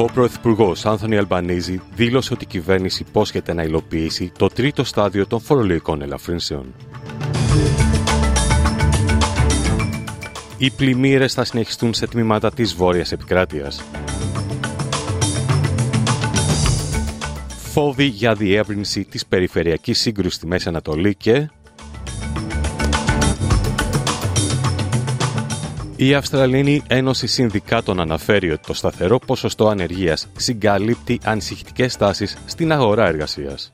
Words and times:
Ο 0.00 0.04
Πρωθυπουργός 0.04 0.86
Άνθονι 0.86 1.16
Αλμπανίζη 1.16 1.80
δήλωσε 1.94 2.32
ότι 2.32 2.44
η 2.44 2.46
κυβέρνηση 2.46 3.04
υπόσχεται 3.08 3.52
να 3.52 3.62
υλοποιήσει 3.62 4.32
το 4.38 4.46
τρίτο 4.46 4.84
στάδιο 4.84 5.26
των 5.26 5.40
φορολογικών 5.40 6.02
ελαφρύνσεων. 6.02 6.74
Οι 10.58 10.70
πλημμύρες 10.70 11.34
θα 11.34 11.44
συνεχιστούν 11.44 11.94
σε 11.94 12.06
τμήματα 12.06 12.50
της 12.50 12.74
βόρειας 12.74 13.12
επικράτειας. 13.12 13.84
Φόβοι 17.72 18.04
για 18.04 18.34
διεύρυνση 18.34 19.04
της 19.04 19.26
περιφερειακής 19.26 19.98
σύγκρουσης 19.98 20.34
στη 20.34 20.46
Μέση 20.46 20.68
Ανατολή 20.68 21.14
και 21.14 21.48
Η 26.00 26.14
Αυστραλίνη 26.14 26.82
Ένωση 26.88 27.26
Συνδικάτων 27.26 28.00
αναφέρει 28.00 28.50
ότι 28.50 28.66
το 28.66 28.74
σταθερό 28.74 29.18
ποσοστό 29.18 29.68
ανεργίας 29.68 30.28
συγκαλύπτει 30.36 31.20
ανησυχητικές 31.24 31.96
τάσεις 31.96 32.38
στην 32.46 32.72
αγορά 32.72 33.06
εργασίας. 33.06 33.72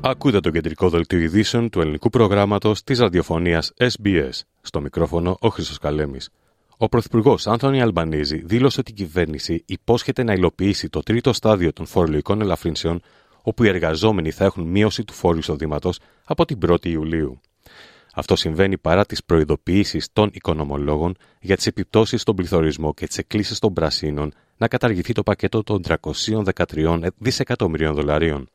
Ακούτε 0.00 0.40
το 0.40 0.50
κεντρικό 0.50 0.88
δελτίο 0.88 1.18
ειδήσεων 1.18 1.70
του 1.70 1.80
ελληνικού 1.80 2.10
προγράμματος 2.10 2.84
της 2.84 2.98
ραδιοφωνίας 2.98 3.72
SBS. 3.76 4.40
Στο 4.60 4.80
μικρόφωνο 4.80 5.36
ο 5.40 5.48
Χρήστος 5.48 5.78
Καλέμης. 5.78 6.30
Ο 6.76 6.88
Πρωθυπουργός 6.88 7.46
Άνθονι 7.46 7.82
Αλμπανίζη 7.82 8.42
δήλωσε 8.44 8.80
ότι 8.80 8.90
η 8.90 8.94
κυβέρνηση 8.94 9.62
υπόσχεται 9.66 10.22
να 10.22 10.32
υλοποιήσει 10.32 10.88
το 10.88 11.00
τρίτο 11.00 11.32
στάδιο 11.32 11.72
των 11.72 11.86
φορολογικών 11.86 12.40
ελαφρύνσεων 12.40 13.00
όπου 13.48 13.64
οι 13.64 13.68
εργαζόμενοι 13.68 14.30
θα 14.30 14.44
έχουν 14.44 14.64
μείωση 14.64 15.04
του 15.04 15.12
φόρου 15.12 15.38
εισοδήματος 15.38 15.98
από 16.24 16.44
την 16.44 16.58
1η 16.66 16.86
Ιουλίου. 16.86 17.40
Αυτό 18.14 18.36
συμβαίνει 18.36 18.78
παρά 18.78 19.06
τις 19.06 19.24
προειδοποιήσεις 19.24 20.08
των 20.12 20.30
οικονομολόγων 20.32 21.16
για 21.40 21.56
τις 21.56 21.66
επιπτώσεις 21.66 22.20
στον 22.20 22.36
πληθωρισμό 22.36 22.94
και 22.94 23.06
τις 23.06 23.18
εκκλήσεις 23.18 23.58
των 23.58 23.72
πρασίνων 23.72 24.32
να 24.56 24.68
καταργηθεί 24.68 25.12
το 25.12 25.22
πακέτο 25.22 25.62
των 25.62 25.82
313 26.02 26.98
δισεκατομμυρίων 27.18 27.94
δολαρίων. 27.94 28.48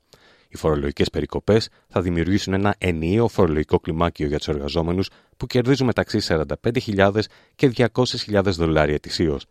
Οι 0.48 0.58
φορολογικές 0.58 1.10
περικοπές 1.10 1.70
θα 1.88 2.02
δημιουργήσουν 2.02 2.54
ένα 2.54 2.76
ενιαίο 2.78 3.28
φορολογικό 3.28 3.80
κλιμάκιο 3.80 4.28
για 4.28 4.38
τους 4.38 4.48
εργαζόμενους 4.48 5.10
που 5.38 5.46
κερδίζουν 5.46 5.86
μεταξύ 5.86 6.20
45.000 6.28 7.20
και 7.56 7.72
200.000 7.76 8.44
δολάρια 8.44 8.96
ετησίως. 8.96 9.46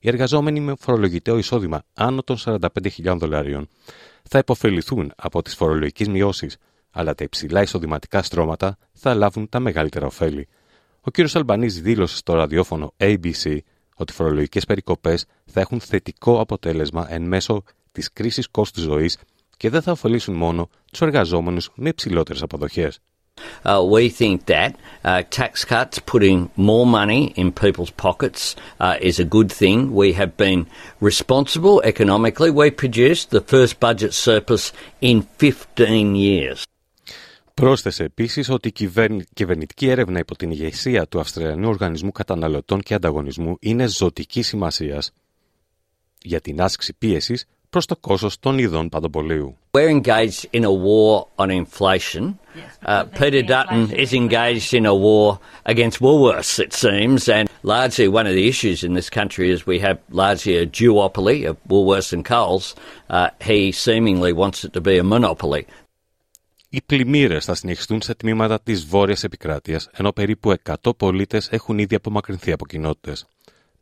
Οι 0.00 0.08
εργαζόμενοι 0.08 0.60
με 0.60 0.74
φορολογητέο 0.78 1.38
εισόδημα 1.38 1.82
άνω 1.94 2.22
των 2.22 2.36
45.000 2.44 3.16
δολαρίων 3.18 3.68
θα 4.22 4.38
υποφεληθούν 4.38 5.12
από 5.16 5.42
τις 5.42 5.54
φορολογικές 5.54 6.08
μειώσεις, 6.08 6.56
αλλά 6.90 7.14
τα 7.14 7.24
υψηλά 7.24 7.62
εισοδηματικά 7.62 8.22
στρώματα 8.22 8.78
θα 8.92 9.14
λάβουν 9.14 9.48
τα 9.48 9.60
μεγαλύτερα 9.60 10.06
ωφέλη. 10.06 10.48
Ο 11.00 11.10
κ. 11.10 11.36
Αλμπανίζη 11.36 11.80
δήλωσε 11.80 12.16
στο 12.16 12.34
ραδιόφωνο 12.34 12.94
ABC 12.96 13.58
ότι 13.94 14.12
οι 14.12 14.14
φορολογικές 14.14 14.64
περικοπές 14.64 15.24
θα 15.44 15.60
έχουν 15.60 15.80
θετικό 15.80 16.40
αποτέλεσμα 16.40 17.12
εν 17.12 17.22
μέσω 17.22 17.62
της 17.92 18.12
κρίσης 18.12 18.48
κόστους 18.48 18.82
ζωής 18.82 19.18
και 19.56 19.70
δεν 19.70 19.82
θα 19.82 19.92
ωφελήσουν 19.92 20.34
μόνο 20.34 20.68
τους 20.90 21.00
εργαζόμενους 21.00 21.70
με 21.74 21.88
υψηλότερες 21.88 22.42
αποδοχές. 22.42 22.98
Uh, 23.64 23.82
we 23.94 24.08
think 24.08 24.46
that 24.46 24.70
uh, 25.04 25.22
tax 25.30 25.64
cuts, 25.64 25.98
putting 25.98 26.50
more 26.56 26.86
money 26.86 27.32
in 27.40 27.52
people's 27.52 27.90
pockets, 27.90 28.56
uh, 28.80 28.96
is 29.00 29.18
a 29.18 29.24
good 29.24 29.50
thing. 29.60 29.78
We 29.94 30.12
have 30.20 30.36
been 30.36 30.66
responsible 31.00 31.80
economically. 31.92 32.50
We 32.50 32.70
produced 32.70 33.30
the 33.30 33.40
first 33.40 33.80
budget 33.80 34.12
surplus 34.14 34.72
in 35.00 35.22
15 35.38 36.14
years. 36.14 36.64
Πρόσθεσε 37.54 38.04
επίση 38.04 38.52
ότι 38.52 38.68
η 38.68 38.72
κυβερνητική 39.34 39.88
έρευνα 39.88 40.18
υπό 40.18 40.36
την 40.36 40.50
ηγεσία 40.50 41.06
του 41.06 41.20
Αυστραλιανού 41.20 41.68
Οργανισμού 41.68 42.12
Καταναλωτών 42.12 42.80
και 42.80 42.94
Ανταγωνισμού 42.94 43.56
είναι 43.60 43.86
ζωτική 43.86 44.42
σημασία 44.42 45.02
για 46.22 46.40
την 46.40 46.60
άσκηση 46.60 46.94
πίεση 46.98 47.38
προς 47.70 47.86
το 47.86 47.96
κόστος 47.96 48.38
των 48.38 48.58
ειδών 48.58 48.88
παντοπολίου. 48.88 49.56
We're 49.70 50.00
engaged 50.00 50.44
in 50.52 50.64
a 50.64 50.72
war 50.86 51.26
on 51.36 51.50
inflation. 51.50 52.24
Uh, 52.84 53.04
Peter 53.20 53.42
Dutton 53.42 53.82
is 54.04 54.12
engaged 54.12 54.70
in 54.78 54.84
a 54.86 54.94
war 55.06 55.38
against 55.72 55.96
Woolworths, 56.00 56.58
it 56.66 56.72
seems, 56.84 57.28
and 57.36 57.44
largely 57.62 58.08
one 58.18 58.26
of 58.30 58.34
the 58.38 58.46
issues 58.52 58.78
in 58.86 58.92
this 58.98 59.10
country 59.18 59.46
is 59.54 59.58
we 59.74 59.78
have 59.86 59.98
largely 60.22 60.56
a 60.56 60.66
duopoly 60.78 61.38
of 61.50 61.54
Woolworths 61.70 62.12
and 62.16 62.24
Coles. 62.34 62.66
Uh, 63.16 63.28
he 63.50 63.60
seemingly 63.86 64.32
wants 64.42 64.58
it 64.64 64.72
to 64.76 64.80
be 64.80 64.94
a 64.98 65.04
monopoly. 65.14 65.64
Οι 66.70 66.82
πλημμύρες 66.86 67.44
θα 67.44 67.54
συνεχιστούν 67.54 68.02
σε 68.02 68.14
τμήματα 68.14 68.60
της 68.60 68.84
βόρειας 68.84 69.24
επικράτειας, 69.24 69.88
ενώ 69.92 70.12
περίπου 70.12 70.50
100 70.50 70.96
πολίτες 70.96 71.48
έχουν 71.50 71.78
ήδη 71.78 71.94
απομακρυνθεί 71.94 72.52
από 72.52 72.66
κοινότητες. 72.66 73.26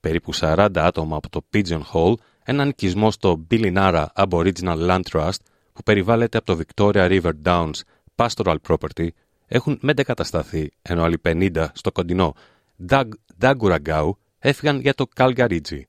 Περίπου 0.01 0.35
40 0.35 0.69
άτομα 0.75 1.17
από 1.17 1.29
το 1.29 1.45
Pigeon 1.53 1.81
Hole 1.93 2.15
έναν 2.49 2.69
οικισμό 2.69 3.11
στο 3.11 3.47
Billinara 3.51 4.07
Aboriginal 4.15 4.89
Land 4.89 5.01
Trust 5.11 5.39
που 5.73 5.83
περιβάλλεται 5.83 6.39
από 6.39 6.47
το 6.47 6.63
Victoria 6.63 7.21
River 7.21 7.33
Downs 7.45 7.81
Pastoral 8.17 8.57
Property 8.69 9.09
έχουν 9.47 9.79
μετεκατασταθεί, 9.83 10.71
ενώ 10.83 11.03
άλλοι 11.03 11.21
50 11.25 11.67
στο 11.73 11.93
κοντινό 11.93 12.35
Daguragau 13.41 14.11
έφυγαν 14.39 14.81
για 14.81 14.95
το 14.95 15.07
Calgaridge. 15.17 15.81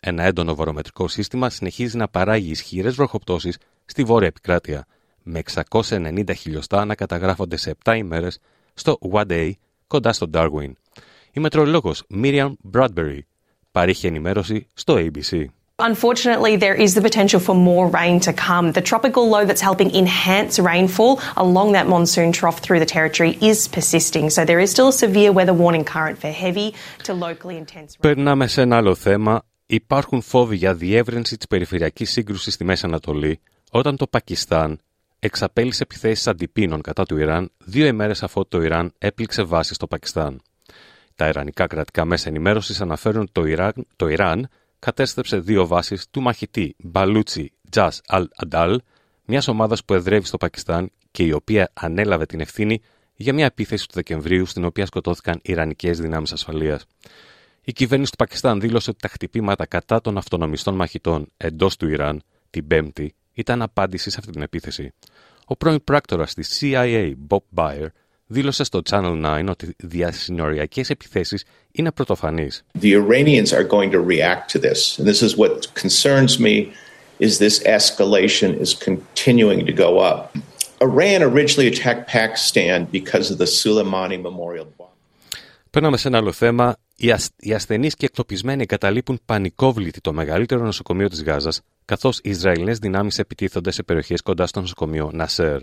Ένα 0.00 0.22
έντονο 0.22 0.54
βορομετρικό 0.54 1.08
σύστημα 1.08 1.50
συνεχίζει 1.50 1.96
να 1.96 2.08
παράγει 2.08 2.50
ισχυρές 2.50 2.94
βροχοπτώσεις 2.94 3.58
στη 3.84 4.02
βόρεια 4.04 4.28
επικράτεια, 4.28 4.86
με 5.22 5.42
690 5.78 6.30
χιλιοστά 6.36 6.84
να 6.84 6.94
καταγράφονται 6.94 7.56
σε 7.56 7.74
7 7.84 7.96
ημέρες 7.96 8.38
στο 8.74 8.98
Wadey, 9.12 9.50
κοντά 9.86 10.12
στο 10.12 10.30
Darwin. 10.32 10.72
Η 11.32 11.40
μετρολόγος 11.40 12.02
Miriam 12.14 12.52
Bradbury 12.72 13.18
παρήχε 13.70 14.08
ενημέρωση 14.08 14.66
στο 14.74 14.94
ABC. 14.98 15.44
Unfortunately, 15.80 16.56
there 16.56 16.74
is 16.74 16.94
the 16.96 17.00
potential 17.00 17.38
for 17.38 17.54
more 17.54 17.86
rain 17.86 18.18
to 18.26 18.32
come. 18.32 18.72
The 18.72 18.80
tropical 18.80 19.28
low 19.28 19.44
that's 19.44 19.60
helping 19.60 19.90
enhance 19.94 20.58
rainfall 20.58 21.20
along 21.36 21.70
that 21.76 21.86
monsoon 21.86 22.32
trough 22.32 22.58
through 22.58 22.80
the 22.80 22.92
territory 22.96 23.38
is 23.50 23.68
persisting. 23.68 24.28
So 24.28 24.44
there 24.44 24.58
is 24.58 24.70
still 24.72 24.88
a 24.88 24.98
severe 25.04 25.30
weather 25.30 25.54
warning 25.62 25.84
current 25.84 26.18
for 26.22 26.30
heavy 26.44 26.74
to 27.04 27.12
locally 27.14 27.56
intense 27.56 27.90
rain. 27.90 28.00
Περνάμε 28.00 28.46
σε 28.46 28.60
ένα 28.60 28.76
άλλο 28.76 28.94
θέμα. 28.94 29.42
Υπάρχουν 29.66 30.20
φόβοι 30.20 30.56
για 30.56 30.74
διεύρυνση 30.74 31.36
της 31.36 31.46
περιφερειακής 31.46 32.10
σύγκρουσης 32.10 32.54
στη 32.54 32.64
Μέση 32.64 32.86
Ανατολή 32.86 33.40
όταν 33.70 33.96
το 33.96 34.06
Πακιστάν 34.06 34.78
εξαπέλυσε 35.18 35.82
επιθέσεις 35.82 36.26
αντιπίνων 36.26 36.80
κατά 36.80 37.04
του 37.04 37.16
Ιράν 37.16 37.50
δύο 37.58 37.86
ημέρες 37.86 38.22
αφού 38.22 38.48
το 38.48 38.62
Ιράν 38.62 38.92
έπληξε 38.98 39.42
βάση 39.42 39.74
στο 39.74 39.86
Πακιστάν. 39.86 40.40
Τα 41.16 41.28
ιρανικά 41.28 41.66
κρατικά 41.66 42.04
μέσα 42.04 42.28
ενημέρωσης 42.28 42.80
αναφέρουν 42.80 43.20
ότι 43.20 43.30
το 43.32 43.44
Ιράν, 43.44 43.86
το 43.96 44.08
Ιράν 44.08 44.48
κατέστρεψε 44.78 45.38
δύο 45.38 45.66
βάσεις 45.66 46.08
του 46.10 46.20
μαχητή 46.20 46.74
Μπαλούτσι 46.78 47.52
Τζας 47.70 48.00
Αλ 48.06 48.28
Αντάλ, 48.36 48.80
μιας 49.24 49.48
ομάδας 49.48 49.84
που 49.84 49.94
εδρεύει 49.94 50.26
στο 50.26 50.36
Πακιστάν 50.36 50.90
και 51.10 51.22
η 51.22 51.32
οποία 51.32 51.70
ανέλαβε 51.74 52.26
την 52.26 52.40
ευθύνη 52.40 52.80
για 53.14 53.32
μια 53.32 53.44
επίθεση 53.44 53.88
του 53.88 53.94
Δεκεμβρίου 53.94 54.46
στην 54.46 54.64
οποία 54.64 54.86
σκοτώθηκαν 54.86 55.38
Ιρανικές 55.42 56.00
δυνάμεις 56.00 56.32
ασφαλείας. 56.32 56.84
Η 57.64 57.72
κυβέρνηση 57.72 58.10
του 58.10 58.16
Πακιστάν 58.16 58.60
δήλωσε 58.60 58.90
ότι 58.90 58.98
τα 59.00 59.08
χτυπήματα 59.08 59.66
κατά 59.66 60.00
των 60.00 60.16
αυτονομιστών 60.16 60.74
μαχητών 60.74 61.32
εντός 61.36 61.76
του 61.76 61.88
Ιράν 61.88 62.22
την 62.50 62.66
Πέμπτη 62.66 63.14
ήταν 63.32 63.62
απάντηση 63.62 64.10
σε 64.10 64.16
αυτή 64.18 64.32
την 64.32 64.42
επίθεση. 64.42 64.92
Ο 65.44 65.56
πρώην 65.56 65.84
πράκτορα 65.84 66.24
της 66.24 66.58
CIA, 66.60 67.12
Bob 67.28 67.38
Bayer, 67.54 67.86
δήλωσε 68.28 68.64
στο 68.64 68.80
Channel 68.90 69.40
9 69.40 69.46
ότι 69.48 69.74
διασυνοριακές 69.76 70.90
επιθέσεις 70.90 71.44
είναι 71.72 71.92
πρωτοφανείς. 71.92 72.64
The 72.80 72.92
Iranians 72.92 73.52
are 73.52 73.66
going 73.68 73.90
to 73.90 74.00
react 74.00 74.52
to 74.52 74.58
this. 74.58 74.98
And 74.98 75.06
this 75.06 75.22
is 75.22 75.36
what 75.36 75.74
concerns 75.74 76.38
me 76.38 76.72
is 77.18 77.38
this 77.38 77.58
escalation 77.64 78.50
is 78.64 78.74
continuing 78.88 79.60
to 79.66 79.72
go 79.72 79.90
up. 79.98 80.36
Iran 80.80 81.22
originally 81.22 81.68
attacked 81.74 82.04
Pakistan 82.18 82.78
because 82.98 83.30
of 83.32 83.38
the 83.38 83.46
Soleimani 83.46 84.18
Memorial 84.28 84.66
Bomb. 84.76 84.88
Παίρναμε 85.70 85.96
σε 85.96 86.08
ένα 86.08 86.18
άλλο 86.18 86.32
θέμα. 86.32 86.76
Οι, 86.96 87.10
ασ... 87.10 87.28
οι 87.36 87.52
ασθενείς 87.52 87.94
και 87.94 88.04
εκτοπισμένοι 88.04 88.62
εγκαταλείπουν 88.62 89.20
πανικόβλητη 89.24 90.00
το 90.00 90.12
μεγαλύτερο 90.12 90.64
νοσοκομείο 90.64 91.08
της 91.08 91.22
Γάζας, 91.22 91.60
καθώς 91.84 92.18
οι 92.22 92.30
Ισραηλινές 92.30 92.78
δυνάμεις 92.78 93.18
επιτίθονται 93.18 93.70
σε 93.70 93.82
περιοχές 93.82 94.22
κοντά 94.22 94.46
στο 94.46 94.60
νοσοκομείο 94.60 95.10
Νασέρ. 95.12 95.60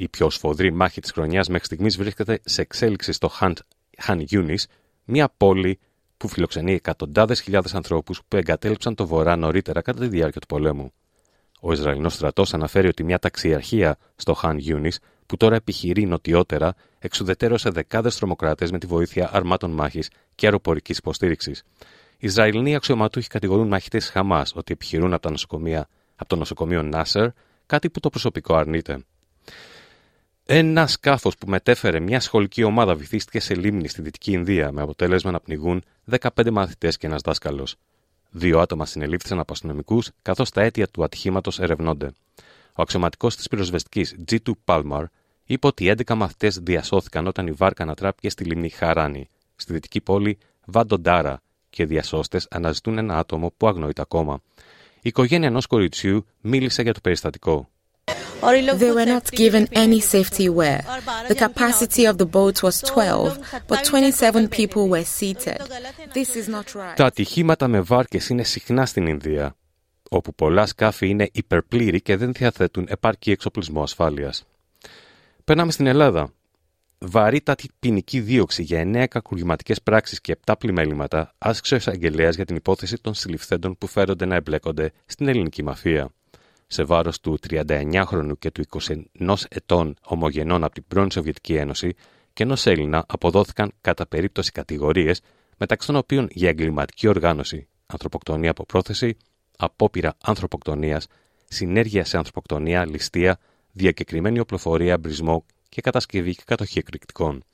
Η 0.00 0.08
πιο 0.08 0.30
σφοδρή 0.30 0.72
μάχη 0.72 1.00
της 1.00 1.10
χρονιάς 1.10 1.48
μέχρι 1.48 1.64
στιγμής 1.64 1.96
βρίσκεται 1.96 2.40
σε 2.44 2.60
εξέλιξη 2.60 3.12
στο 3.12 3.28
Χαν 3.98 4.26
Yunis, 4.30 4.62
μια 5.04 5.28
πόλη 5.36 5.78
που 6.16 6.28
φιλοξενεί 6.28 6.72
εκατοντάδες 6.72 7.40
χιλιάδες 7.40 7.74
ανθρώπους 7.74 8.22
που 8.28 8.36
εγκατέλειψαν 8.36 8.94
το 8.94 9.06
βορρά 9.06 9.36
νωρίτερα 9.36 9.82
κατά 9.82 10.00
τη 10.00 10.06
διάρκεια 10.06 10.40
του 10.40 10.46
πολέμου. 10.46 10.92
Ο 11.60 11.72
Ισραηλινός 11.72 12.14
στρατός 12.14 12.54
αναφέρει 12.54 12.88
ότι 12.88 13.04
μια 13.04 13.18
ταξιαρχία 13.18 13.98
στο 14.16 14.34
Χαν 14.34 14.58
Γιούνις, 14.58 14.98
που 15.26 15.36
τώρα 15.36 15.54
επιχειρεί 15.54 16.06
νοτιότερα, 16.06 16.74
εξουδετέρωσε 16.98 17.70
δεκάδες 17.70 18.16
τρομοκράτες 18.16 18.70
με 18.70 18.78
τη 18.78 18.86
βοήθεια 18.86 19.30
αρμάτων 19.32 19.70
μάχης 19.70 20.10
και 20.34 20.46
αεροπορικής 20.46 20.98
υποστήριξης. 20.98 21.62
Οι 22.18 22.26
Ισραηλινοί 22.26 22.74
αξιωματούχοι 22.74 23.28
κατηγορούν 23.28 23.68
μαχητές 23.68 24.08
Χαμάς 24.08 24.52
ότι 24.54 24.72
επιχειρούν 24.72 25.12
από, 25.12 25.34
από 26.16 26.28
το 26.28 26.36
νοσοκομείο 26.36 26.82
Νάσερ, 26.82 27.28
κάτι 27.66 27.90
που 27.90 28.00
το 28.00 28.08
προσωπικό 28.08 28.54
αρνείται. 28.54 29.04
Ένα 30.50 30.86
σκάφος 30.86 31.36
που 31.36 31.48
μετέφερε 31.48 32.00
μια 32.00 32.20
σχολική 32.20 32.62
ομάδα 32.62 32.94
βυθίστηκε 32.94 33.40
σε 33.40 33.54
λίμνη 33.54 33.88
στη 33.88 34.02
Δυτική 34.02 34.32
Ινδία 34.32 34.72
με 34.72 34.82
αποτέλεσμα 34.82 35.30
να 35.30 35.40
πνιγούν 35.40 35.82
15 36.20 36.50
μαθητές 36.50 36.96
και 36.96 37.06
ένας 37.06 37.20
δάσκαλος. 37.20 37.76
Δύο 38.30 38.60
άτομα 38.60 38.86
συνελήφθησαν 38.86 39.38
από 39.38 39.52
αστυνομικούς, 39.52 40.10
καθώς 40.22 40.50
τα 40.50 40.62
αίτια 40.62 40.88
του 40.88 41.04
ατυχήματος 41.04 41.60
ερευνώνται. 41.60 42.10
Ο 42.72 42.82
αξιωματικός 42.82 43.36
της 43.36 43.48
πυροσβεστικής 43.48 44.16
G2 44.30 44.52
Palmar 44.64 45.04
είπε 45.44 45.66
ότι 45.66 45.94
11 45.96 46.14
μαθητές 46.14 46.58
διασώθηκαν 46.58 47.26
όταν 47.26 47.46
η 47.46 47.50
βάρκα 47.50 47.82
ανατράπηκε 47.82 48.30
στη 48.30 48.44
λίμνη 48.44 48.68
Χαράνη, 48.68 49.28
στη 49.56 49.72
δυτική 49.72 50.00
πόλη 50.00 50.38
Βαντοντάρα, 50.64 51.40
και 51.70 51.82
οι 51.82 51.86
διασώστες 51.86 52.46
αναζητούν 52.50 52.98
ένα 52.98 53.18
άτομο 53.18 53.52
που 53.56 53.68
αγνοείται 53.68 54.00
ακόμα. 54.02 54.40
Η 54.94 55.08
οικογένεια 55.08 55.48
ενός 55.48 55.66
κοριτσιού 55.66 56.26
μίλησε 56.40 56.82
για 56.82 56.92
το 56.92 57.00
περιστατικό. 57.00 57.68
They 58.40 58.92
were 58.92 59.04
not 59.04 59.30
given 59.32 59.66
any 59.72 60.00
safety 60.00 60.48
wear. 60.48 60.84
The 61.28 61.34
capacity 61.34 62.04
of 62.06 62.18
the 62.18 62.26
boat 62.26 62.62
was 62.62 62.80
12, 62.82 63.38
but 63.66 63.84
27 63.84 64.48
people 64.48 64.88
were 64.88 65.04
seated. 65.04 65.58
This 66.14 66.36
is 66.36 66.48
not 66.48 66.74
right. 66.74 66.96
Τα 66.96 67.06
ατυχήματα 67.06 67.68
με 67.68 67.80
βάρκες 67.80 68.28
είναι 68.28 68.42
συχνά 68.42 68.86
στην 68.86 69.06
Ινδία, 69.06 69.56
όπου 70.10 70.34
πολλά 70.34 70.66
σκάφη 70.66 71.08
είναι 71.08 71.28
υπερπλήρη 71.32 72.00
και 72.00 72.16
δεν 72.16 72.32
διαθέτουν 72.32 72.86
επαρκή 72.88 73.30
εξοπλισμό 73.30 73.82
ασφάλειας. 73.82 74.46
Περνάμε 75.44 75.72
στην 75.72 75.86
Ελλάδα. 75.86 76.32
Βαρύτατη 76.98 77.68
ποινική 77.78 78.20
δίωξη 78.20 78.62
για 78.62 78.80
9 78.80 79.06
κακουργηματικές 79.08 79.82
πράξεις 79.82 80.20
και 80.20 80.36
7 80.46 80.54
πλημέληματα 80.58 81.34
άσκησε 81.38 81.74
ο 81.74 81.76
εισαγγελέας 81.76 82.34
για 82.34 82.44
την 82.44 82.56
υπόθεση 82.56 82.96
των 83.00 83.14
συλληφθέντων 83.14 83.78
που 83.78 83.86
φέρονται 83.86 84.24
να 84.26 84.34
εμπλέκονται 84.34 84.92
στην 85.06 85.28
ελληνική 85.28 85.62
μαφία 85.62 86.10
σε 86.70 86.82
βάρος 86.82 87.20
του 87.20 87.38
39χρονου 87.48 88.32
και 88.38 88.50
του 88.50 88.64
21 89.18 89.34
ετών 89.48 89.96
ομογενών 90.04 90.64
από 90.64 90.74
την 90.74 90.84
πρώην 90.88 91.10
Σοβιετική 91.10 91.54
Ένωση 91.54 91.94
και 92.32 92.42
ενός 92.42 92.66
Έλληνα 92.66 93.04
αποδόθηκαν 93.08 93.72
κατά 93.80 94.06
περίπτωση 94.06 94.52
κατηγορίες, 94.52 95.20
μεταξύ 95.56 95.86
των 95.86 95.96
οποίων 95.96 96.28
για 96.30 96.48
εγκληματική 96.48 97.08
οργάνωση, 97.08 97.68
ανθρωποκτονία 97.86 98.50
από 98.50 98.64
πρόθεση, 98.64 99.16
απόπειρα 99.56 100.16
ανθρωποκτονίας, 100.22 101.06
συνέργεια 101.48 102.04
σε 102.04 102.16
ανθρωποκτονία, 102.16 102.86
ληστεία, 102.86 103.38
διακεκριμένη 103.72 104.38
οπλοφορία, 104.38 104.98
μπρισμό 104.98 105.44
και 105.68 105.80
κατασκευή 105.80 106.34
και 106.34 106.42
κατοχή 106.46 106.78
εκρηκτικών. 106.78 107.44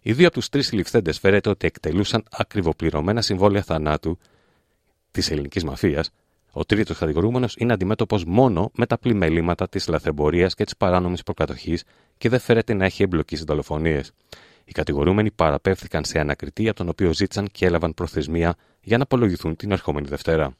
Οι 0.00 0.12
δύο 0.12 0.26
από 0.26 0.34
τους 0.36 0.48
τρεις 0.48 0.66
συλληφθέντε 0.66 1.12
φέρεται 1.12 1.48
ότι 1.48 1.66
εκτελούσαν 1.66 2.24
ακριβοπληρωμένα 2.30 3.22
συμβόλαια 3.22 3.62
θανάτου 3.62 4.18
της 5.10 5.30
ελληνικής 5.30 5.64
μαφίας, 5.64 6.10
ο 6.56 6.64
τρίτος 6.64 6.98
κατηγορούμενος 6.98 7.54
είναι 7.58 7.72
αντιμέτωπος 7.72 8.24
μόνο 8.24 8.70
με 8.74 8.86
τα 8.86 8.98
πλημελήματα 8.98 9.68
της 9.68 9.88
λαθρεμπορία 9.88 10.46
και 10.46 10.64
της 10.64 10.76
παράνομης 10.76 11.22
προκατοχής 11.22 11.84
και 12.18 12.28
δεν 12.28 12.38
φέρεται 12.38 12.74
να 12.74 12.84
έχει 12.84 13.02
εμπλοκή 13.02 13.36
σε 13.36 13.44
δολοφονίες. 13.46 14.12
Οι 14.64 14.72
κατηγορούμενοι 14.72 15.30
παραπέμφθηκαν 15.30 16.04
σε 16.04 16.18
ανακριτή, 16.18 16.68
από 16.68 16.76
τον 16.76 16.88
οποίο 16.88 17.12
ζήτησαν 17.12 17.48
και 17.52 17.66
έλαβαν 17.66 17.94
προθεσμία 17.94 18.54
για 18.80 18.96
να 18.96 19.02
απολογηθούν 19.02 19.56
την 19.56 19.72
ερχόμενη 19.72 20.08
Δευτέρα. 20.08 20.56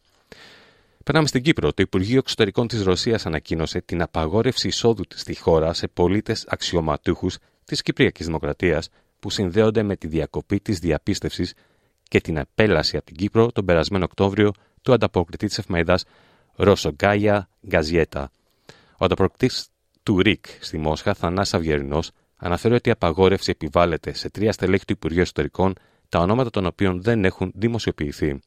Περνάμε 1.05 1.26
στην 1.26 1.43
Κύπρο. 1.43 1.73
Το 1.73 1.82
Υπουργείο 1.82 2.19
Εξωτερικών 2.19 2.67
της 2.67 2.82
Ρωσίας 2.82 3.26
ανακοίνωσε 3.26 3.81
την 3.81 4.02
απαγόρευση 4.02 4.69
εισόδου 4.69 5.02
στη 5.14 5.37
χώρα 5.37 5.73
σε 5.73 5.88
πολίτες 5.88 6.44
αξιωματούχους 6.49 7.38
της 7.64 7.82
Κυπριακής 7.82 8.26
Δημοκρατίας 8.26 8.88
που 9.19 9.31
συνδέονται 9.31 9.82
με 9.82 9.97
τη 9.97 10.06
διακοπή 10.06 10.61
της 10.61 10.79
διαπίστευσης 10.79 11.55
και 12.02 12.20
την 12.20 12.38
απέλαση 12.38 12.97
από 12.97 13.06
την 13.06 13.17
Κύπρο 13.17 13.52
τον 13.52 13.64
περασμένο 13.64 14.05
Οκτώβριο 14.05 14.52
του 14.84 14.92
ανταποκριτή 14.92 15.46
της 15.46 15.58
εφημερίδας 15.58 16.04
Ρωσογκάια 16.54 17.48
Γκαζιέτα. 17.66 18.31
Ο 18.98 19.04
ανταποκριτής 19.04 19.69
του 20.02 20.20
ΡΙΚ 20.20 20.44
στη 20.60 20.78
Μόσχα, 20.78 21.14
Θανά 21.14 21.46
Αυγερινό, 21.52 22.02
αναφέρει 22.36 22.75
ότι 22.75 22.88
η 22.88 22.92
απαγόρευση 22.92 23.50
επιβάλλεται 23.50 24.12
σε 24.12 24.31
τρία 24.31 24.52
στελέχη 24.52 24.84
του 24.84 24.92
Υπουργείου 24.92 25.22
Ιστορικών, 25.22 25.75
τα 26.08 26.19
ονόματα 26.19 26.50
των 26.50 26.66
οποίων 26.66 27.02
δεν 27.02 27.25
έχουν 27.25 27.52
δημοσιοποιηθεί. 27.54 28.38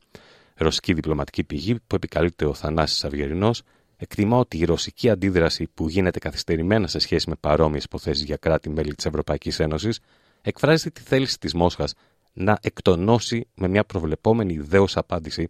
Ρωσική 0.56 0.94
διπλωματική 0.94 1.44
πηγή, 1.44 1.76
που 1.88 1.96
επικαλείται 1.96 2.46
ο 2.46 2.54
Θανάσης 2.54 3.04
Αυγερινό, 3.04 3.52
εκτιμά 3.98 4.38
ότι 4.38 4.58
η 4.58 4.66
ρωσική 4.66 5.10
αντίδραση 5.10 5.68
που 5.74 5.90
γίνεται 5.90 6.20
καθυστερημένα 6.20 6.88
σε 6.88 7.00
σχέση 7.00 7.30
με 7.30 7.36
παρόμοιες 7.40 7.84
υποθέσεις 7.84 8.24
για 8.24 8.36
κράτη-μέλη 8.36 8.96
της 8.96 9.06
Ευρωπαϊκής 9.06 9.60
Ένωσης, 9.60 10.00
εκφράζει 10.42 10.92
τη 10.92 11.02
θέληση 11.02 11.40
της 11.40 11.54
Μόσχας 11.54 11.94
να 12.38 12.58
εκτονώσει 12.62 13.48
με 13.54 13.68
μια 13.68 13.84
προβλεπόμενη 13.84 14.54
ιδέως 14.54 14.98
απάντηση 14.98 15.50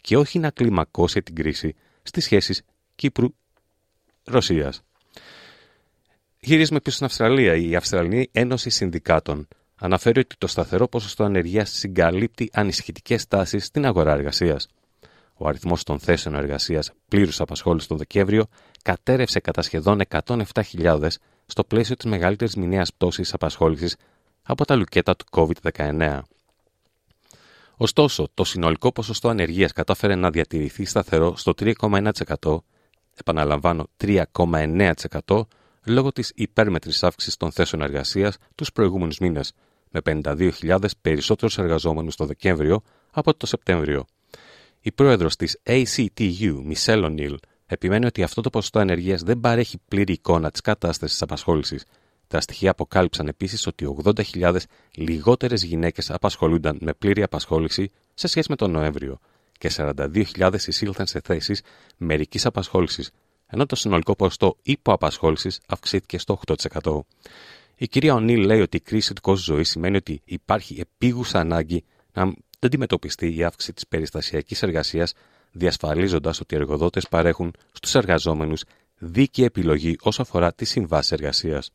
και 0.00 0.16
όχι 0.16 0.38
να 0.38 0.50
κλιμακώσει 0.50 1.22
την 1.22 1.34
κρίση 1.34 1.74
στις 2.02 2.24
σχέσεις 2.24 2.62
Κύπρου-Ρωσίας. 2.94 4.82
Γυρίζουμε 6.40 6.80
πίσω 6.80 6.94
στην 6.94 7.06
Αυστραλία. 7.06 7.54
Η 7.54 7.76
Αυστραλινή 7.76 8.28
Ένωση 8.32 8.70
Συνδικάτων 8.70 9.48
αναφέρει 9.76 10.20
ότι 10.20 10.36
το 10.38 10.46
σταθερό 10.46 10.88
ποσοστό 10.88 11.24
ανεργίας 11.24 11.70
συγκαλύπτει 11.70 12.50
ανησυχητικέ 12.52 13.18
τάσεις 13.28 13.64
στην 13.64 13.86
αγορά 13.86 14.12
εργασίας. 14.12 14.68
Ο 15.34 15.48
αριθμός 15.48 15.82
των 15.82 15.98
θέσεων 15.98 16.34
εργασίας 16.34 16.92
πλήρους 17.08 17.40
απασχόλησης 17.40 17.88
τον 17.88 17.96
Δεκέμβριο 17.96 18.46
κατέρευσε 18.82 19.40
κατά 19.40 19.62
σχεδόν 19.62 20.00
107.000 20.08 21.08
στο 21.46 21.64
πλαίσιο 21.64 21.96
της 21.96 22.10
μεγαλύτερης 22.10 22.56
μηνιαίας 22.56 22.92
πτώσης 22.92 23.34
απασχόλησης 23.34 23.96
από 24.50 24.64
τα 24.64 24.76
λουκέτα 24.76 25.16
του 25.16 25.24
COVID-19. 25.30 26.20
Ωστόσο, 27.76 28.28
το 28.34 28.44
συνολικό 28.44 28.92
ποσοστό 28.92 29.28
ανεργίας 29.28 29.72
κατάφερε 29.72 30.14
να 30.14 30.30
διατηρηθεί 30.30 30.84
σταθερό 30.84 31.36
στο 31.36 31.52
3,1%, 31.58 32.58
επαναλαμβάνω 33.14 33.86
3,9% 33.96 35.40
λόγω 35.84 36.12
της 36.12 36.32
υπέρμετρης 36.34 37.02
αύξησης 37.02 37.36
των 37.36 37.52
θέσεων 37.52 37.82
εργασίας 37.82 38.36
τους 38.54 38.72
προηγούμενους 38.72 39.18
μήνες, 39.18 39.52
με 39.90 40.00
52.000 40.00 40.78
περισσότερους 41.00 41.58
εργαζόμενους 41.58 42.16
το 42.16 42.24
Δεκέμβριο 42.26 42.82
από 43.10 43.34
το 43.34 43.46
Σεπτέμβριο. 43.46 44.04
Η 44.80 44.92
πρόεδρος 44.92 45.36
της 45.36 45.58
ACTU, 45.62 46.60
Μισελ 46.64 47.04
Ονίλ, 47.04 47.38
επιμένει 47.66 48.06
ότι 48.06 48.22
αυτό 48.22 48.40
το 48.40 48.50
ποσοστό 48.50 48.78
ανεργίας 48.78 49.22
δεν 49.22 49.40
παρέχει 49.40 49.78
πλήρη 49.88 50.12
εικόνα 50.12 50.50
της 50.50 50.60
κατάστασης 50.60 51.12
της 51.12 51.22
απασχόλησης 51.22 51.84
τα 52.28 52.40
στοιχεία 52.40 52.70
αποκάλυψαν 52.70 53.28
επίσης 53.28 53.66
ότι 53.66 53.96
80.000 54.04 54.56
λιγότερες 54.94 55.62
γυναίκες 55.62 56.10
απασχολούνταν 56.10 56.78
με 56.80 56.92
πλήρη 56.92 57.22
απασχόληση 57.22 57.90
σε 58.14 58.26
σχέση 58.26 58.46
με 58.50 58.56
τον 58.56 58.70
Νοέμβριο 58.70 59.18
και 59.58 59.70
42.000 59.76 60.54
εισήλθαν 60.66 61.06
σε 61.06 61.20
θέσεις 61.24 61.62
μερικής 61.96 62.46
απασχόλησης, 62.46 63.10
ενώ 63.46 63.66
το 63.66 63.76
συνολικό 63.76 64.16
ποσοστό 64.16 64.56
υποαπασχόλησης 64.62 65.60
αυξήθηκε 65.66 66.18
στο 66.18 66.40
8%. 66.82 67.00
Η 67.76 67.88
κυρία 67.88 68.14
Ονίλ 68.14 68.44
λέει 68.44 68.60
ότι 68.60 68.76
η 68.76 68.80
κρίση 68.80 69.14
του 69.14 69.20
κόσμου 69.20 69.54
ζωής 69.54 69.68
σημαίνει 69.68 69.96
ότι 69.96 70.20
υπάρχει 70.24 70.80
επίγουσα 70.80 71.40
ανάγκη 71.40 71.84
να 72.12 72.32
αντιμετωπιστεί 72.58 73.36
η 73.36 73.44
αύξηση 73.44 73.72
της 73.72 73.86
περιστασιακής 73.86 74.62
εργασίας, 74.62 75.12
διασφαλίζοντας 75.52 76.40
ότι 76.40 76.54
οι 76.54 76.58
εργοδότες 76.58 77.08
παρέχουν 77.08 77.52
στους 77.72 77.94
εργαζόμενους 77.94 78.64
δίκαιη 78.98 79.44
επιλογή 79.44 79.96
όσο 80.00 80.22
αφορά 80.22 80.52
τη 80.52 80.64
συμβάση 80.64 81.14
εργασίας. 81.14 81.72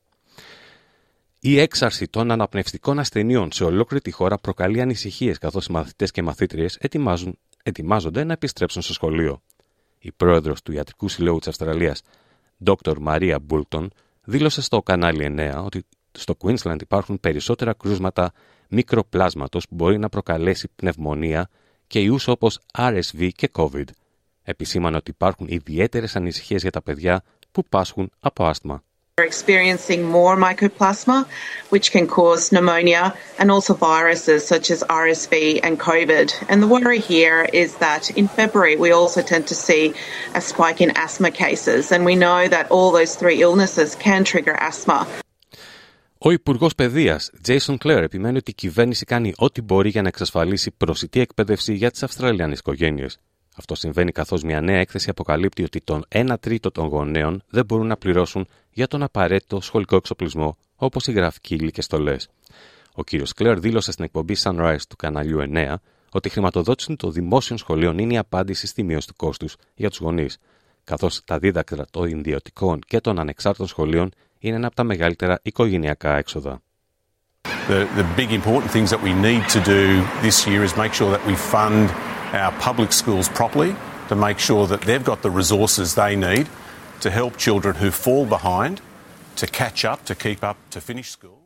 Η 1.45 1.59
έξαρση 1.59 2.07
των 2.07 2.31
αναπνευστικών 2.31 2.99
ασθενειών 2.99 3.51
σε 3.51 3.63
ολόκληρη 3.63 4.03
τη 4.03 4.11
χώρα 4.11 4.37
προκαλεί 4.37 4.81
ανησυχίες 4.81 5.37
καθώς 5.37 5.65
οι 5.65 5.71
μαθητές 5.71 6.11
και 6.11 6.21
μαθήτριες 6.21 6.79
ετοιμάζονται 7.63 8.23
να 8.23 8.33
επιστρέψουν 8.33 8.81
στο 8.81 8.93
σχολείο. 8.93 9.41
Η 9.99 10.11
πρόεδρος 10.11 10.61
του 10.61 10.71
Ιατρικού 10.71 11.07
Συλλόγου 11.07 11.39
της 11.39 11.47
Αυστραλίας, 11.47 12.01
Dr. 12.65 12.97
Μαρία 12.99 13.39
Μπούλτον, 13.39 13.91
δήλωσε 14.23 14.61
στο 14.61 14.81
κανάλι 14.81 15.23
9 15.23 15.63
ότι 15.63 15.85
στο 16.11 16.37
Queensland 16.43 16.81
υπάρχουν 16.81 17.19
περισσότερα 17.19 17.73
κρούσματα 17.73 18.31
μικροπλάσματος 18.69 19.67
που 19.67 19.75
μπορεί 19.75 19.97
να 19.99 20.09
προκαλέσει 20.09 20.67
πνευμονία 20.75 21.49
και 21.87 21.99
ιούς 21.99 22.27
όπως 22.27 22.59
RSV 22.77 23.29
και 23.35 23.49
COVID. 23.53 23.87
Επισήμανε 24.43 24.97
ότι 24.97 25.11
υπάρχουν 25.11 25.47
ιδιαίτερες 25.49 26.15
ανησυχίες 26.15 26.61
για 26.61 26.71
τα 26.71 26.81
παιδιά 26.81 27.23
που 27.51 27.63
πάσχουν 27.69 28.11
από 28.19 28.45
άσθμα. 28.45 28.83
We're 29.19 29.25
experiencing 29.25 30.01
more 30.01 30.35
mycoplasma, 30.35 31.27
which 31.69 31.91
can 31.91 32.07
cause 32.07 32.51
pneumonia 32.51 33.15
and 33.37 33.51
also 33.51 33.75
viruses 33.75 34.43
such 34.43 34.71
as 34.71 34.81
RSV 34.89 35.59
and 35.61 35.79
COVID. 35.79 36.27
And 36.49 36.63
the 36.63 36.67
worry 36.67 36.97
here 36.97 37.47
is 37.53 37.75
that 37.75 38.09
in 38.17 38.27
February 38.27 38.75
we 38.75 38.89
also 38.91 39.21
tend 39.21 39.45
to 39.49 39.53
see 39.67 39.93
a 40.33 40.41
spike 40.41 40.81
in 40.81 40.89
asthma 40.97 41.29
cases, 41.29 41.91
and 41.91 42.05
we 42.05 42.15
know 42.15 42.47
that 42.47 42.71
all 42.71 42.89
those 42.91 43.13
three 43.15 43.39
illnesses 43.43 43.93
can 43.93 44.23
trigger 44.23 44.55
asthma. 44.55 45.05
Ο 46.17 46.31
Υπουργό 46.31 46.69
Παιδεία, 46.77 47.21
Jason 47.47 47.77
Clare, 47.77 48.03
επιμένει 48.03 48.37
ότι 48.37 48.51
η 48.51 48.53
κυβέρνηση 48.53 49.05
κάνει 49.05 49.33
ό,τι 49.37 49.61
μπορεί 49.61 49.89
για 49.89 50.01
να 50.01 50.07
εξασφαλίσει 50.07 50.71
προσιτή 50.71 51.19
εκπαίδευση 51.19 51.73
για 51.73 51.91
τι 51.91 51.99
Αυστραλιανέ 52.03 52.53
οικογένειε. 52.53 53.07
Αυτό 53.55 53.75
συμβαίνει 53.75 54.11
καθώς 54.11 54.43
μια 54.43 54.61
νέα 54.61 54.79
έκθεση 54.79 55.09
αποκαλύπτει 55.09 55.63
ότι 55.63 55.81
τον 55.81 56.05
1 56.09 56.33
τρίτο 56.39 56.71
των 56.71 56.87
γονέων 56.87 57.43
δεν 57.49 57.65
μπορούν 57.65 57.87
να 57.87 57.97
πληρώσουν 57.97 58.47
για 58.71 58.87
τον 58.87 59.03
απαραίτητο 59.03 59.61
σχολικό 59.61 59.95
εξοπλισμό, 59.95 60.57
όπως 60.75 61.07
η 61.07 61.11
γραφική 61.11 61.55
ύλη 61.55 61.71
και 61.71 61.81
στολές. 61.81 62.29
Ο 62.95 63.03
κ. 63.03 63.09
Κλέρ 63.35 63.59
δήλωσε 63.59 63.91
στην 63.91 64.03
εκπομπή 64.03 64.35
Sunrise 64.43 64.81
του 64.89 64.95
καναλιού 64.95 65.39
9 65.53 65.75
ότι 66.11 66.27
η 66.27 66.31
χρηματοδότηση 66.31 66.95
των 66.95 67.11
δημόσιων 67.11 67.57
σχολείων 67.57 67.97
είναι 67.97 68.13
η 68.13 68.17
απάντηση 68.17 68.67
στη 68.67 68.83
μείωση 68.83 69.07
του 69.07 69.15
κόστους 69.15 69.55
για 69.75 69.89
τους 69.89 69.99
γονείς, 69.99 70.37
καθώς 70.83 71.21
τα 71.25 71.39
δίδακτρα 71.39 71.85
των 71.91 72.07
ιδιωτικών 72.07 72.79
και 72.87 72.99
των 72.99 73.19
ανεξάρτητων 73.19 73.67
σχολείων 73.67 74.11
είναι 74.39 74.55
ένα 74.55 74.67
από 74.67 74.75
τα 74.75 74.83
μεγαλύτερα 74.83 75.39
οικογενειακά 75.41 76.17
έξοδα. 76.17 76.61
The, 77.69 77.87
the 77.99 78.05
big 78.17 78.31
important 78.31 78.71
things 78.75 78.89
that 78.93 79.01
we 79.07 79.13
need 79.27 79.43
to 79.55 79.59
do 79.75 79.83
this 80.21 80.37
year 80.47 80.61
is 80.67 80.75
make 80.75 80.93
sure 80.93 81.09
that 81.15 81.23
we 81.29 81.35
fund 81.53 81.85
our 82.41 82.51
public 82.67 82.91
schools 83.01 83.27
properly, 83.39 83.71
to 84.09 84.15
make 84.15 84.39
sure 84.39 84.63
that 84.67 84.81
they've 84.87 85.07
got 85.11 85.19
the 85.21 85.33
resources 85.41 85.87
they 85.95 86.15
need 86.15 86.45
to 87.05 87.09
help 87.19 87.31
children 87.37 87.73
who 87.81 87.89
fall 87.91 88.25
behind 88.37 88.75
to 89.41 89.45
catch 89.47 89.79
up, 89.91 89.99
to 90.09 90.15
keep 90.15 90.41
up, 90.49 90.57
to 90.71 90.79
finish 90.81 91.09
school. 91.17 91.37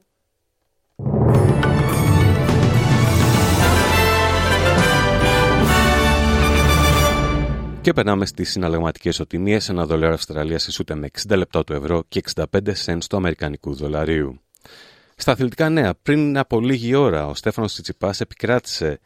Και 7.82 7.94
περνάμε 7.94 8.25
στις 8.25 8.51
συναλλαγματικές 8.51 9.20
οτιμίες. 9.20 9.70
Ένα 9.70 9.86
δολάριο 9.86 10.13
Αυστραλίας 10.13 10.67
ισούται 10.67 10.96
με 10.96 11.10
60 11.27 11.38
λεπτά 11.38 11.63
του 11.63 11.74
ευρώ 11.74 12.03
και 12.08 12.22
65 12.36 12.44
cents 12.86 13.03
του 13.10 13.17
Αμερικανικού 13.17 13.74
δολαρίου. 13.74 14.41
Στα 15.15 15.32
αθλητικά 15.32 15.70
νέα, 15.70 15.94
πριν 16.01 16.38
από 16.38 16.60
λίγη 16.60 16.96
ώρα, 16.96 17.27
ο 17.27 17.34
Στέφανος 17.34 17.74
Τσιτσιπάς 17.74 18.22
επικράτησε 18.22 19.00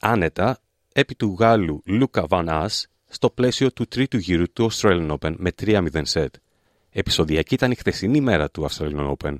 άνετα 0.00 0.58
επί 0.92 1.14
του 1.14 1.36
Γάλλου 1.38 1.82
Λούκα 1.84 2.26
Βαν 2.26 2.68
στο 3.08 3.30
πλαίσιο 3.30 3.72
του 3.72 3.86
τρίτου 3.86 4.16
γύρου 4.16 4.52
του 4.52 4.70
Australian 4.72 5.10
Open 5.10 5.34
με 5.36 5.50
3-0 5.62 6.00
σετ. 6.02 6.34
Επισοδιακή 6.90 7.54
ήταν 7.54 7.70
η 7.70 7.74
χθεσινή 7.74 8.20
μέρα 8.20 8.50
του 8.50 8.66
Australian 8.70 9.14
Open. 9.16 9.36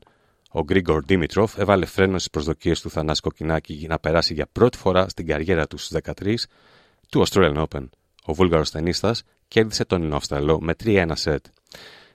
Ο 0.51 0.63
Γκρίγκορ 0.63 1.05
Δήμητροφ 1.05 1.59
έβαλε 1.59 1.87
φρένο 1.87 2.19
στις 2.19 2.31
προσδοκίες 2.31 2.81
του 2.81 2.91
Θανάση 2.91 3.21
Κοκκινάκη 3.21 3.87
να 3.89 3.99
περάσει 3.99 4.35
για 4.35 4.47
πρώτη 4.53 4.79
φορά 4.79 5.09
στην 5.09 5.27
καριέρα 5.27 5.67
του 5.67 5.79
στους 5.79 6.01
13 6.05 6.35
του 7.09 7.27
Australian 7.27 7.65
Open 7.67 7.87
ο 8.25 8.35
Βούλγαρος 8.35 8.71
ταινίστα 8.71 9.15
κέρδισε 9.49 9.85
τον 9.85 10.15
Αυστραλό 10.15 10.61
με 10.61 10.75
3-1 10.85 11.11
σετ. 11.15 11.45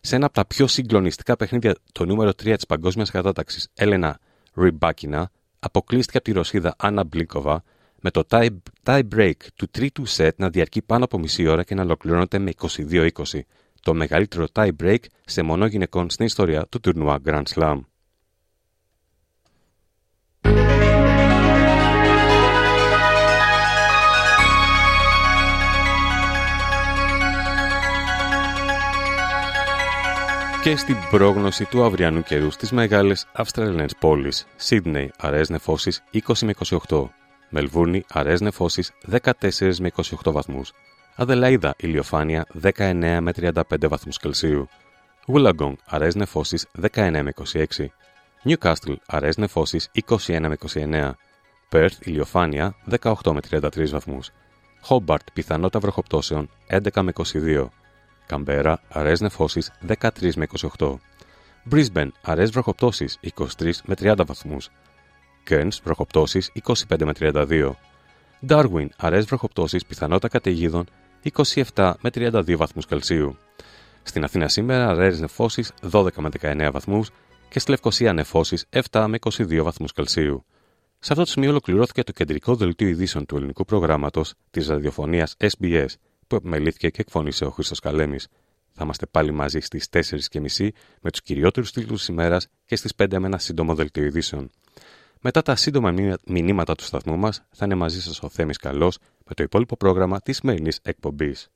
Σε 0.01 0.15
ένα 0.15 0.25
από 0.25 0.33
τα 0.33 0.45
πιο 0.45 0.67
συγκλονιστικά 0.67 1.35
παιχνίδια, 1.35 1.75
το 1.91 2.05
νούμερο 2.05 2.29
3 2.29 2.55
της 2.55 2.65
παγκόσμιας 2.65 3.11
κατάταξης, 3.11 3.67
Έλενα 3.73 4.19
Ριμπάκινα, 4.53 5.31
αποκλείστηκε 5.59 6.17
από 6.17 6.25
τη 6.25 6.31
Ρωσίδα 6.31 6.75
Άννα 6.77 7.03
Μπλίνκοβα 7.03 7.63
με 8.05 8.11
το 8.11 8.23
tie, 8.29 8.47
tie 8.83 9.01
break 9.15 9.33
του 9.55 9.67
τρίτου 9.71 10.05
σετ 10.05 10.39
να 10.39 10.49
διαρκεί 10.49 10.81
πάνω 10.81 11.03
από 11.03 11.19
μισή 11.19 11.47
ώρα 11.47 11.63
και 11.63 11.75
να 11.75 11.81
ολοκληρώνεται 11.81 12.39
με 12.39 12.51
22-20, 12.89 13.09
το 13.81 13.93
μεγαλύτερο 13.93 14.45
tie 14.53 14.69
break 14.83 14.99
σε 15.25 15.41
μονό 15.41 15.65
γυναικών 15.65 16.09
στην 16.09 16.25
ιστορία 16.25 16.65
του 16.69 16.79
τουρνουά 16.79 17.19
Grand 17.25 17.43
Slam. 17.55 17.79
και 30.61 30.75
στην 30.75 30.97
πρόγνωση 31.09 31.65
του 31.65 31.83
αυριανού 31.83 32.21
καιρού 32.21 32.51
στις 32.51 32.71
μεγάλες 32.71 33.27
Αυστραλιανές 33.33 33.95
πόλεις. 33.99 34.47
Σίδνεϊ, 34.55 35.11
αραιές 35.17 35.49
νεφώσεις 35.49 36.03
20 36.11 36.19
με 36.41 36.53
28. 36.87 37.24
Μελβούρνη, 37.57 38.03
αραιές 38.09 38.41
νεφώσεις 38.41 38.91
14 39.11 39.79
με 39.79 39.91
28 40.23 40.31
βαθμούς. 40.31 40.73
Αδελαίδα, 41.15 41.73
ηλιοφάνεια 41.77 42.45
19 42.61 43.19
με 43.21 43.31
35 43.31 43.87
βαθμούς 43.87 44.17
Κελσίου. 44.17 44.67
Βουλαγκόγκ, 45.27 45.75
αραιές 45.85 46.15
νεφώσεις 46.15 46.67
19 46.81 47.21
με 47.23 47.33
26. 47.53 47.91
Νιουκάστλ, 48.43 48.93
αραιές 49.05 49.37
νεφώσεις 49.37 49.89
21 49.91 50.47
με 50.47 50.57
29. 50.73 51.17
Πέρθ, 51.69 52.07
ηλιοφάνεια 52.07 52.75
18 53.01 53.33
με 53.33 53.39
33 53.49 53.89
βαθμούς. 53.91 54.31
Χόμπαρτ, 54.81 55.27
πιθανότητα 55.33 55.79
βροχοπτώσεων 55.79 56.49
11 56.67 57.01
με 57.01 57.11
22. 57.11 57.69
Καμπέρα, 58.25 58.81
αραιές 58.89 59.21
νεφώσεις 59.21 59.71
13 59.87 60.35
με 60.35 60.47
28. 60.77 60.99
Brisbane, 61.71 62.09
αραιές 62.21 62.49
βροχοπτώσεις 62.49 63.19
23 63.21 63.81
με 63.85 63.95
30 63.95 64.25
βαθμούς. 64.25 64.69
Cairns, 65.49 65.81
βροχοπτώσεις 65.83 66.51
25 66.63 67.05
με 67.05 67.11
32. 67.19 67.75
Darwin, 68.47 68.87
αραιές 68.97 69.25
βροχοπτώσεις 69.25 69.85
πιθανότητα 69.85 70.27
καταιγίδων 70.27 70.85
27 71.73 71.93
με 72.01 72.09
32 72.13 72.55
βαθμούς 72.55 72.85
Κελσίου. 72.85 73.37
Στην 74.03 74.23
Αθήνα 74.23 74.47
σήμερα 74.47 74.89
αραιές 74.89 75.19
νεφώσεις 75.19 75.71
12 75.91 76.07
με 76.17 76.29
19 76.41 76.69
βαθμούς 76.71 77.09
και 77.49 77.59
στη 77.59 77.69
Λευκοσία 77.69 78.13
νεφώσεις 78.13 78.65
7 78.91 79.05
με 79.07 79.17
22 79.19 79.63
βαθμούς 79.63 79.93
Κελσίου. 79.93 80.45
Σε 80.99 81.11
αυτό 81.13 81.23
το 81.23 81.29
σημείο 81.29 81.49
ολοκληρώθηκε 81.49 82.03
το 82.03 82.11
κεντρικό 82.11 82.55
δελτίο 82.55 82.87
ειδήσεων 82.87 83.25
του 83.25 83.35
ελληνικού 83.35 83.65
προγράμματος 83.65 84.33
της 84.51 84.67
ραδιοφωνίας 84.67 85.35
SBS 85.39 85.87
που 86.27 86.35
επιμελήθηκε 86.35 86.89
και 86.89 87.01
εκφωνήσε 87.01 87.45
ο 87.45 87.49
Χρήστος 87.49 87.79
Καλέμης. 87.79 88.27
Θα 88.71 88.83
είμαστε 88.83 89.05
πάλι 89.05 89.31
μαζί 89.31 89.59
στις 89.59 89.87
4.30 89.89 90.69
με 91.01 91.11
τους 91.11 91.21
κυριότερους 91.21 91.71
τίτλους 91.71 91.99
της 91.99 92.07
ημέρας 92.07 92.47
και 92.65 92.75
στις 92.75 92.93
5 92.95 93.19
με 93.19 93.27
ένα 93.27 93.37
σύντομο 93.37 93.75
δελτίο 93.75 94.03
ειδήσεων. 94.03 94.49
Μετά 95.27 95.41
τα 95.41 95.55
σύντομα 95.55 95.93
μηνύματα 96.25 96.75
του 96.75 96.83
σταθμού 96.83 97.17
μας, 97.17 97.43
θα 97.51 97.65
είναι 97.65 97.75
μαζί 97.75 98.01
σας 98.01 98.23
ο 98.23 98.29
Θέμης 98.29 98.57
Καλός 98.57 98.97
με 99.27 99.33
το 99.33 99.43
υπόλοιπο 99.43 99.77
πρόγραμμα 99.77 100.21
της 100.21 100.37
σημερινής 100.37 100.79
εκπομπής. 100.83 101.49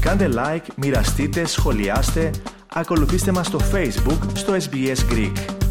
Κάντε 0.00 0.28
like, 0.34 0.66
μοιραστείτε, 0.76 1.44
σχολιάστε, 1.44 2.30
ακολουθήστε 2.72 3.32
μας 3.32 3.46
στο 3.46 3.58
Facebook 3.72 4.18
στο 4.34 4.56
SBS 4.70 5.12
Greek. 5.12 5.61